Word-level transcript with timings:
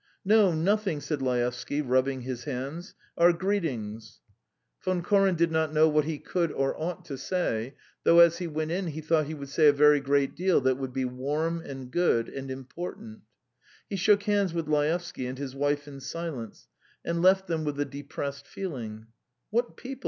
.""No, 0.25 0.51
nothing..." 0.51 0.99
said 0.99 1.21
Laevsky, 1.21 1.79
rubbing 1.79 2.21
his 2.21 2.45
hands. 2.45 2.95
"Our 3.19 3.31
greetings." 3.31 4.19
Von 4.83 5.03
Koren 5.03 5.35
did 5.35 5.51
not 5.51 5.71
know 5.75 5.87
what 5.87 6.05
he 6.05 6.17
could 6.17 6.51
or 6.51 6.75
ought 6.75 7.05
to 7.05 7.19
say, 7.19 7.75
though 8.03 8.19
as 8.19 8.39
he 8.39 8.47
went 8.47 8.71
in 8.71 8.87
he 8.87 8.99
thought 9.01 9.27
he 9.27 9.35
would 9.35 9.49
say 9.49 9.67
a 9.67 9.73
very 9.73 9.99
great 9.99 10.35
deal 10.35 10.59
that 10.61 10.79
would 10.79 10.91
be 10.91 11.05
warm 11.05 11.61
and 11.63 11.91
good 11.91 12.29
and 12.29 12.49
important. 12.49 13.19
He 13.91 13.95
shook 13.95 14.23
hands 14.23 14.55
with 14.55 14.67
Laevsky 14.67 15.27
and 15.27 15.37
his 15.37 15.53
wife 15.53 15.87
in 15.87 15.99
silence, 15.99 16.67
and 17.05 17.21
left 17.21 17.45
them 17.45 17.63
with 17.63 17.79
a 17.79 17.85
depressed 17.85 18.47
feeling. 18.47 19.05
"What 19.51 19.77
people!" 19.77 19.99